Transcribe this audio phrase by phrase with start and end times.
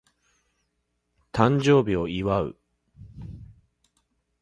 [1.31, 2.57] 誕生日を祝う